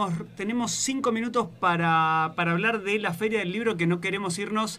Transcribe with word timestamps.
tenemos, 0.00 0.36
tenemos 0.36 0.70
cinco 0.72 1.12
minutos 1.12 1.48
para, 1.58 2.32
para 2.36 2.52
hablar 2.52 2.82
de 2.82 2.98
la 2.98 3.12
Feria 3.12 3.40
del 3.40 3.52
Libro, 3.52 3.76
que 3.76 3.86
no 3.86 4.00
queremos 4.00 4.38
irnos 4.38 4.78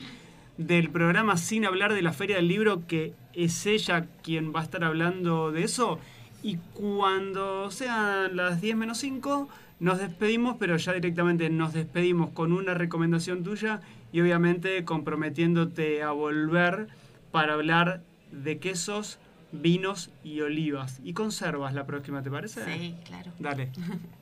del 0.57 0.89
programa 0.89 1.37
sin 1.37 1.65
hablar 1.65 1.93
de 1.93 2.01
la 2.01 2.13
Feria 2.13 2.37
del 2.37 2.47
Libro, 2.47 2.87
que 2.87 3.13
es 3.33 3.65
ella 3.65 4.07
quien 4.23 4.53
va 4.53 4.61
a 4.61 4.63
estar 4.63 4.83
hablando 4.83 5.51
de 5.51 5.63
eso. 5.63 5.99
Y 6.43 6.57
cuando 6.73 7.69
sean 7.71 8.35
las 8.35 8.61
10 8.61 8.75
menos 8.75 8.97
5, 8.99 9.47
nos 9.79 9.99
despedimos, 9.99 10.57
pero 10.59 10.77
ya 10.77 10.93
directamente 10.93 11.49
nos 11.49 11.73
despedimos 11.73 12.31
con 12.31 12.51
una 12.51 12.73
recomendación 12.73 13.43
tuya 13.43 13.81
y 14.11 14.21
obviamente 14.21 14.83
comprometiéndote 14.85 16.03
a 16.03 16.11
volver 16.11 16.87
para 17.31 17.53
hablar 17.53 18.01
de 18.31 18.57
quesos, 18.57 19.19
vinos 19.51 20.09
y 20.23 20.41
olivas. 20.41 20.99
Y 21.03 21.13
conservas 21.13 21.73
la 21.73 21.85
próxima, 21.85 22.23
¿te 22.23 22.31
parece? 22.31 22.65
Sí, 22.65 22.95
claro. 23.05 23.31
Dale. 23.39 23.69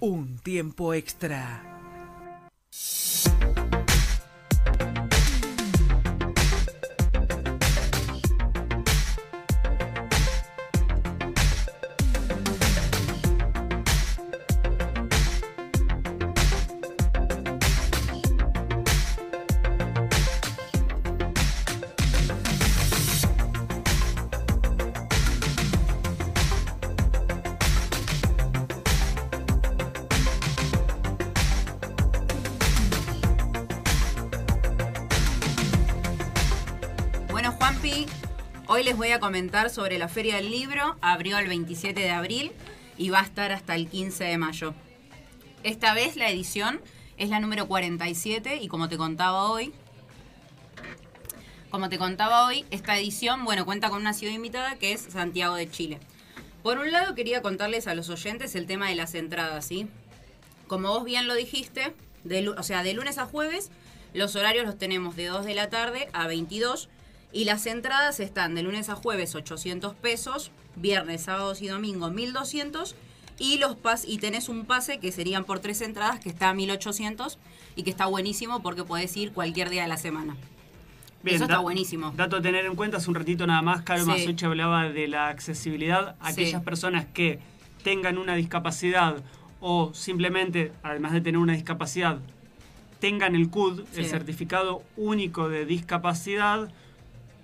Un 0.00 0.36
tiempo 0.36 0.92
extra. 0.92 1.75
Hoy 38.68 38.84
les 38.84 38.96
voy 38.96 39.10
a 39.10 39.18
comentar 39.18 39.70
sobre 39.70 39.98
la 39.98 40.06
Feria 40.06 40.36
del 40.36 40.52
Libro. 40.52 40.96
Abrió 41.00 41.36
el 41.38 41.48
27 41.48 42.00
de 42.00 42.10
abril 42.10 42.52
y 42.96 43.10
va 43.10 43.18
a 43.18 43.24
estar 43.24 43.50
hasta 43.50 43.74
el 43.74 43.88
15 43.88 44.22
de 44.22 44.38
mayo. 44.38 44.72
Esta 45.64 45.92
vez 45.92 46.14
la 46.14 46.30
edición 46.30 46.80
es 47.16 47.28
la 47.28 47.40
número 47.40 47.66
47 47.66 48.58
y 48.62 48.68
como 48.68 48.88
te 48.88 48.96
contaba 48.96 49.50
hoy, 49.50 49.72
como 51.68 51.88
te 51.88 51.98
contaba 51.98 52.46
hoy, 52.46 52.64
esta 52.70 52.96
edición, 52.96 53.44
bueno, 53.44 53.64
cuenta 53.64 53.90
con 53.90 54.00
una 54.00 54.12
ciudad 54.12 54.32
invitada 54.32 54.76
que 54.76 54.92
es 54.92 55.00
Santiago 55.00 55.56
de 55.56 55.68
Chile. 55.68 55.98
Por 56.62 56.78
un 56.78 56.92
lado 56.92 57.16
quería 57.16 57.42
contarles 57.42 57.88
a 57.88 57.96
los 57.96 58.10
oyentes 58.10 58.54
el 58.54 58.66
tema 58.66 58.88
de 58.90 58.94
las 58.94 59.16
entradas, 59.16 59.66
¿sí? 59.66 59.88
Como 60.68 60.90
vos 60.90 61.04
bien 61.04 61.26
lo 61.26 61.34
dijiste, 61.34 61.96
o 62.56 62.62
sea, 62.62 62.84
de 62.84 62.94
lunes 62.94 63.18
a 63.18 63.26
jueves, 63.26 63.72
los 64.14 64.36
horarios 64.36 64.66
los 64.66 64.78
tenemos 64.78 65.16
de 65.16 65.26
2 65.26 65.44
de 65.44 65.54
la 65.56 65.68
tarde 65.68 66.08
a 66.12 66.28
22 66.28 66.88
y 67.32 67.44
las 67.44 67.66
entradas 67.66 68.20
están 68.20 68.54
de 68.54 68.62
lunes 68.62 68.88
a 68.88 68.94
jueves 68.96 69.34
800 69.34 69.94
pesos, 69.94 70.50
viernes, 70.76 71.22
sábados 71.22 71.62
y 71.62 71.68
domingo 71.68 72.10
1200 72.10 72.94
y 73.38 73.58
los 73.58 73.76
pas 73.76 74.04
y 74.06 74.18
tenés 74.18 74.48
un 74.48 74.64
pase 74.64 74.98
que 74.98 75.12
serían 75.12 75.44
por 75.44 75.58
tres 75.58 75.80
entradas 75.82 76.20
que 76.20 76.28
está 76.28 76.50
a 76.50 76.54
1800 76.54 77.38
y 77.74 77.82
que 77.82 77.90
está 77.90 78.06
buenísimo 78.06 78.62
porque 78.62 78.84
podés 78.84 79.14
ir 79.16 79.32
cualquier 79.32 79.68
día 79.68 79.82
de 79.82 79.88
la 79.88 79.98
semana. 79.98 80.36
Eso 81.24 81.44
está 81.44 81.58
buenísimo. 81.58 82.12
Dato 82.16 82.36
a 82.36 82.42
tener 82.42 82.64
en 82.66 82.76
cuenta, 82.76 82.98
hace 82.98 83.10
un 83.10 83.16
ratito 83.16 83.46
nada 83.46 83.60
más, 83.60 83.82
Caro 83.82 84.04
Sí. 84.04 84.36
Hablaba 84.44 84.88
de 84.88 85.08
la 85.08 85.28
accesibilidad. 85.28 86.14
Aquellas 86.20 86.60
Sí. 86.60 86.64
personas 86.64 87.04
que 87.12 87.40
tengan 87.82 88.16
una 88.16 88.36
discapacidad 88.36 89.16
o 89.60 89.92
simplemente, 89.92 90.72
además 90.82 91.12
de 91.12 91.20
tener 91.20 91.38
una 91.38 91.54
discapacidad, 91.54 92.18
tengan 93.00 93.34
el 93.34 93.50
CUD, 93.50 93.82
el 93.96 94.06
certificado 94.06 94.82
único 94.96 95.48
de 95.48 95.66
discapacidad, 95.66 96.70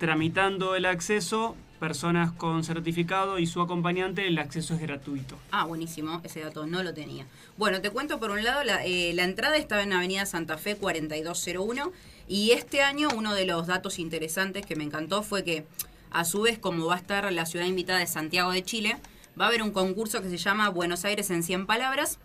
tramitando 0.03 0.75
el 0.75 0.85
acceso, 0.87 1.55
personas 1.79 2.33
con 2.33 2.65
certificado 2.65 3.39
y 3.39 3.47
su 3.47 3.61
acompañante, 3.61 4.27
el 4.27 4.37
acceso 4.37 4.75
es 4.75 4.81
gratuito. 4.81 5.39
Ah, 5.53 5.65
buenísimo, 5.65 6.21
ese 6.25 6.41
dato 6.41 6.67
no 6.67 6.83
lo 6.83 6.93
tenía. 6.93 7.25
Bueno, 7.57 7.81
te 7.81 7.91
cuento 7.91 8.19
por 8.19 8.33
un 8.33 8.43
lado, 8.43 8.65
la, 8.65 8.85
eh, 8.85 9.11
entrada 9.17 9.57
estaba 9.59 9.81
en 9.85 9.93
Avenida 9.93 10.27
Santa 10.27 10.59
Fe 10.59 10.75
4201 10.75 11.93
y 12.27 12.51
este 12.51 12.83
año 12.83 13.11
uno 13.17 13.33
de 13.33 13.47
los 13.47 13.69
datos 13.69 14.01
interesantes 14.01 14.67
que 14.67 14.75
me 14.75 14.83
encantó 14.83 15.23
fue 15.23 15.45
que 15.45 15.67
a 16.11 16.25
su 16.25 16.41
vez 16.41 16.59
como 16.59 16.87
va 16.87 16.97
a 16.97 16.99
estar 16.99 17.33
la 17.33 17.47
ciudad 17.47 17.67
invitada 17.67 18.01
de 18.01 18.09
Santiago 18.09 18.51
de 18.51 18.65
Chile, 18.65 18.97
va 19.41 19.45
a 19.45 19.49
haber 19.51 19.63
un 19.63 19.71
concurso 19.71 20.21
que 20.21 20.31
se 20.31 20.37
llama 20.37 20.69
Buenos 20.71 21.05
Aires 21.05 21.31
en 21.31 21.45
100 21.45 21.67
palabras. 21.67 22.19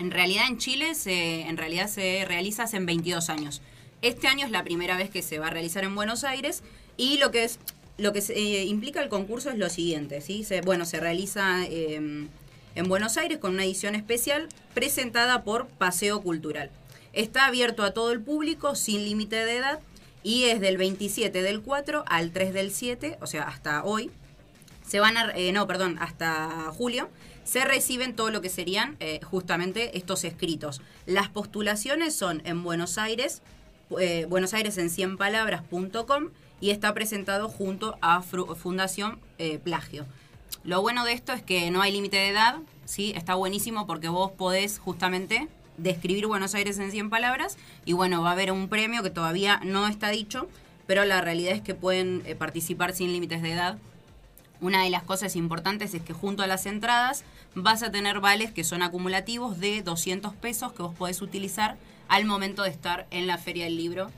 En 0.00 0.10
realidad 0.10 0.46
en 0.48 0.58
Chile 0.58 0.96
se, 0.96 1.42
en 1.42 1.56
realidad 1.56 1.86
se 1.86 2.24
realiza 2.26 2.64
hace 2.64 2.80
22 2.80 3.30
años. 3.30 3.62
Este 4.02 4.28
año 4.28 4.44
es 4.44 4.52
la 4.52 4.64
primera 4.64 4.96
vez 4.96 5.10
que 5.10 5.22
se 5.22 5.38
va 5.38 5.48
a 5.48 5.50
realizar 5.50 5.84
en 5.84 5.94
Buenos 5.94 6.24
Aires 6.24 6.62
y 6.96 7.18
lo 7.18 7.30
que 7.30 7.44
es 7.44 7.58
lo 7.98 8.12
que 8.12 8.18
eh, 8.18 8.64
implica 8.64 9.02
el 9.02 9.08
concurso 9.08 9.50
es 9.50 9.56
lo 9.56 9.70
siguiente, 9.70 10.20
¿sí? 10.20 10.46
Bueno, 10.64 10.84
se 10.84 11.00
realiza 11.00 11.64
eh, 11.64 11.94
en 12.74 12.88
Buenos 12.88 13.16
Aires 13.16 13.38
con 13.38 13.54
una 13.54 13.64
edición 13.64 13.94
especial 13.94 14.48
presentada 14.74 15.44
por 15.44 15.66
Paseo 15.66 16.20
Cultural. 16.20 16.70
Está 17.14 17.46
abierto 17.46 17.82
a 17.82 17.92
todo 17.92 18.12
el 18.12 18.20
público 18.20 18.74
sin 18.74 19.04
límite 19.04 19.36
de 19.36 19.56
edad 19.56 19.80
y 20.22 20.44
es 20.44 20.60
del 20.60 20.76
27 20.76 21.40
del 21.40 21.62
4 21.62 22.04
al 22.06 22.32
3 22.32 22.52
del 22.52 22.70
7, 22.70 23.16
o 23.22 23.26
sea, 23.26 23.44
hasta 23.44 23.82
hoy. 23.84 24.10
Se 24.86 25.00
van 25.00 25.16
eh, 25.34 25.52
no, 25.52 25.66
perdón, 25.66 25.96
hasta 25.98 26.70
julio, 26.76 27.08
se 27.44 27.64
reciben 27.64 28.14
todo 28.14 28.30
lo 28.30 28.40
que 28.40 28.50
serían 28.50 28.98
justamente 29.24 29.96
estos 29.96 30.24
escritos. 30.24 30.80
Las 31.06 31.28
postulaciones 31.28 32.14
son 32.14 32.42
en 32.44 32.62
Buenos 32.62 32.98
Aires, 32.98 33.40
eh, 33.98 34.26
Buenos 34.28 34.52
Aires 34.54 34.78
en 34.78 34.90
100 34.90 35.16
palabras.com 35.16 36.30
y 36.60 36.70
está 36.70 36.92
presentado 36.94 37.48
junto 37.48 37.96
a 38.00 38.22
Fundación 38.22 39.20
eh, 39.38 39.58
Plagio. 39.58 40.06
Lo 40.64 40.82
bueno 40.82 41.04
de 41.04 41.12
esto 41.12 41.32
es 41.32 41.42
que 41.42 41.70
no 41.70 41.82
hay 41.82 41.92
límite 41.92 42.16
de 42.16 42.28
edad, 42.28 42.56
¿sí? 42.84 43.12
Está 43.14 43.34
buenísimo 43.34 43.86
porque 43.86 44.08
vos 44.08 44.32
podés 44.32 44.78
justamente 44.78 45.48
describir 45.76 46.26
Buenos 46.26 46.54
Aires 46.54 46.78
en 46.78 46.90
100 46.90 47.10
palabras 47.10 47.56
y 47.84 47.92
bueno, 47.92 48.22
va 48.22 48.30
a 48.30 48.32
haber 48.32 48.50
un 48.50 48.68
premio 48.68 49.02
que 49.02 49.10
todavía 49.10 49.60
no 49.64 49.86
está 49.86 50.10
dicho, 50.10 50.48
pero 50.86 51.04
la 51.04 51.20
realidad 51.20 51.54
es 51.54 51.62
que 51.62 51.74
pueden 51.74 52.22
eh, 52.26 52.34
participar 52.34 52.94
sin 52.94 53.12
límites 53.12 53.42
de 53.42 53.52
edad. 53.52 53.78
Una 54.60 54.82
de 54.82 54.90
las 54.90 55.02
cosas 55.02 55.36
importantes 55.36 55.94
es 55.94 56.02
que 56.02 56.14
junto 56.14 56.42
a 56.42 56.46
las 56.46 56.66
entradas 56.66 57.24
vas 57.54 57.82
a 57.82 57.90
tener 57.90 58.20
vales 58.20 58.50
que 58.52 58.64
son 58.64 58.82
acumulativos 58.82 59.60
de 59.60 59.82
200 59.82 60.34
pesos 60.34 60.72
que 60.72 60.82
vos 60.82 60.94
podés 60.94 61.20
utilizar 61.22 61.76
al 62.08 62.24
momento 62.24 62.62
de 62.62 62.70
estar 62.70 63.06
en 63.10 63.26
la 63.26 63.38
feria 63.38 63.64
del 63.64 63.76
libro. 63.76 64.10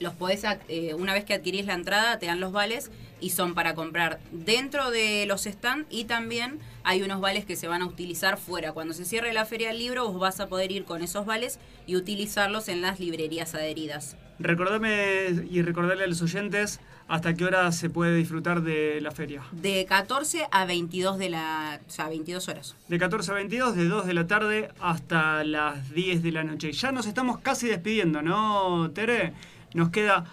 Los 0.00 0.14
podés, 0.14 0.42
eh, 0.68 0.94
una 0.94 1.12
vez 1.12 1.24
que 1.24 1.34
adquirís 1.34 1.66
la 1.66 1.74
entrada, 1.74 2.18
te 2.18 2.26
dan 2.26 2.40
los 2.40 2.52
vales 2.52 2.90
y 3.20 3.30
son 3.30 3.54
para 3.54 3.74
comprar 3.74 4.20
dentro 4.30 4.90
de 4.90 5.26
los 5.26 5.42
stands 5.42 5.86
y 5.90 6.04
también 6.04 6.60
hay 6.84 7.02
unos 7.02 7.20
vales 7.20 7.44
que 7.44 7.56
se 7.56 7.66
van 7.66 7.82
a 7.82 7.86
utilizar 7.86 8.38
fuera. 8.38 8.72
Cuando 8.72 8.94
se 8.94 9.04
cierre 9.04 9.32
la 9.32 9.44
feria 9.44 9.68
del 9.68 9.78
libro, 9.78 10.06
vos 10.08 10.20
vas 10.20 10.40
a 10.40 10.46
poder 10.46 10.70
ir 10.70 10.84
con 10.84 11.02
esos 11.02 11.26
vales 11.26 11.58
y 11.86 11.96
utilizarlos 11.96 12.68
en 12.68 12.80
las 12.80 13.00
librerías 13.00 13.54
adheridas. 13.54 14.16
Recordame 14.38 15.46
y 15.50 15.62
recordarle 15.62 16.04
a 16.04 16.06
los 16.06 16.22
oyentes 16.22 16.80
hasta 17.08 17.34
qué 17.34 17.44
hora 17.44 17.72
se 17.72 17.90
puede 17.90 18.14
disfrutar 18.14 18.62
de 18.62 19.00
la 19.00 19.10
feria. 19.10 19.42
De 19.50 19.84
14 19.86 20.46
a 20.50 20.64
22 20.64 21.18
de 21.18 21.30
la, 21.30 21.80
o 21.86 21.90
sea, 21.90 22.08
22 22.08 22.48
horas. 22.48 22.76
De 22.86 22.98
14 22.98 23.30
a 23.30 23.34
22, 23.34 23.74
de 23.74 23.88
2 23.88 24.06
de 24.06 24.14
la 24.14 24.26
tarde 24.26 24.70
hasta 24.80 25.42
las 25.42 25.90
10 25.92 26.22
de 26.22 26.32
la 26.32 26.44
noche. 26.44 26.72
Ya 26.72 26.92
nos 26.92 27.06
estamos 27.06 27.38
casi 27.38 27.66
despidiendo, 27.66 28.22
¿no, 28.22 28.90
Tere? 28.94 29.32
Nos 29.74 29.90
queda 29.90 30.26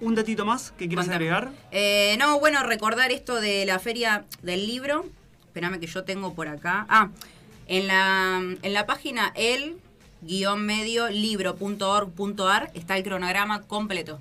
un 0.00 0.14
datito 0.14 0.44
más 0.44 0.72
que 0.72 0.88
quieras 0.88 1.08
agregar. 1.08 1.50
Eh, 1.70 2.16
no, 2.18 2.40
bueno, 2.40 2.62
recordar 2.62 3.10
esto 3.12 3.40
de 3.40 3.66
la 3.66 3.78
feria 3.78 4.24
del 4.42 4.66
libro. 4.66 5.06
Espérame 5.46 5.78
que 5.78 5.86
yo 5.86 6.04
tengo 6.04 6.34
por 6.34 6.48
acá. 6.48 6.86
Ah, 6.88 7.10
en 7.66 7.86
la, 7.86 8.40
en 8.62 8.72
la 8.72 8.86
página 8.86 9.32
el-medio 10.26 11.08
libro.org.ar 11.10 12.70
está 12.74 12.96
el 12.96 13.04
cronograma 13.04 13.62
completo. 13.62 14.18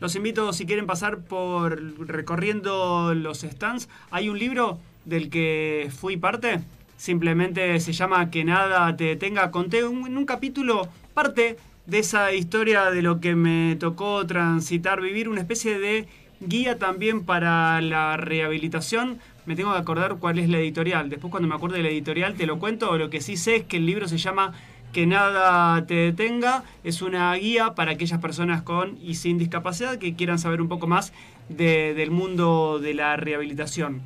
Los 0.00 0.14
invito, 0.16 0.52
si 0.52 0.64
quieren 0.66 0.86
pasar 0.86 1.18
por 1.18 1.80
recorriendo 2.08 3.12
los 3.14 3.40
stands, 3.40 3.88
hay 4.10 4.28
un 4.28 4.38
libro 4.38 4.78
del 5.04 5.28
que 5.28 5.90
fui 5.94 6.16
parte, 6.16 6.60
simplemente 6.96 7.78
se 7.80 7.92
llama 7.92 8.30
Que 8.30 8.44
nada 8.44 8.96
te 8.96 9.04
detenga. 9.04 9.50
Conté 9.50 9.84
un- 9.84 10.06
en 10.06 10.16
un 10.16 10.24
capítulo 10.24 10.88
parte 11.14 11.56
de 11.86 11.98
esa 11.98 12.32
historia 12.32 12.90
de 12.90 13.02
lo 13.02 13.20
que 13.20 13.34
me 13.34 13.76
tocó 13.76 14.26
transitar, 14.26 15.00
vivir, 15.00 15.28
una 15.28 15.40
especie 15.40 15.78
de 15.78 16.06
guía 16.40 16.78
también 16.78 17.24
para 17.24 17.80
la 17.82 18.16
rehabilitación. 18.16 19.18
Me 19.44 19.56
tengo 19.56 19.72
que 19.72 19.78
acordar 19.78 20.16
cuál 20.16 20.38
es 20.38 20.48
la 20.48 20.58
editorial. 20.58 21.10
Después 21.10 21.30
cuando 21.30 21.48
me 21.48 21.54
acuerde 21.54 21.78
de 21.78 21.82
la 21.82 21.88
editorial 21.90 22.34
te 22.34 22.46
lo 22.46 22.58
cuento. 22.58 22.96
Lo 22.96 23.10
que 23.10 23.20
sí 23.20 23.36
sé 23.36 23.56
es 23.56 23.64
que 23.64 23.78
el 23.78 23.86
libro 23.86 24.06
se 24.08 24.16
llama 24.18 24.52
que 24.92 25.06
nada 25.06 25.86
te 25.86 25.94
detenga. 25.94 26.64
Es 26.84 27.02
una 27.02 27.34
guía 27.34 27.74
para 27.74 27.92
aquellas 27.92 28.20
personas 28.20 28.62
con 28.62 28.98
y 29.02 29.14
sin 29.14 29.38
discapacidad 29.38 29.98
que 29.98 30.14
quieran 30.14 30.38
saber 30.38 30.60
un 30.60 30.68
poco 30.68 30.86
más 30.86 31.12
de- 31.48 31.94
del 31.94 32.10
mundo 32.10 32.78
de 32.80 32.94
la 32.94 33.16
rehabilitación. 33.16 34.02